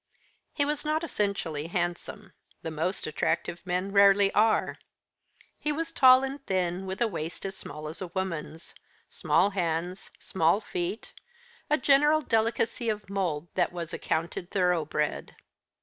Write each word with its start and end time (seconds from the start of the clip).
He 0.51 0.65
was 0.65 0.83
not 0.83 1.03
essentially 1.03 1.67
handsome. 1.67 2.33
The 2.63 2.71
most 2.71 3.05
attractive 3.05 3.63
men 3.67 3.91
rarely 3.91 4.33
are. 4.33 4.79
He 5.59 5.71
was 5.71 5.91
tall 5.91 6.23
and 6.23 6.43
thin, 6.47 6.87
with 6.87 7.01
a 7.03 7.07
waist 7.07 7.45
as 7.45 7.55
small 7.55 7.87
as 7.87 8.01
a 8.01 8.07
woman's, 8.07 8.73
small 9.09 9.51
hands, 9.51 10.09
small 10.17 10.59
feet 10.59 11.13
a 11.69 11.77
general 11.77 12.21
delicacy 12.21 12.89
of 12.89 13.11
mould 13.11 13.49
that 13.53 13.71
was 13.71 13.93
accounted 13.93 14.49
thoroughbred. 14.49 15.35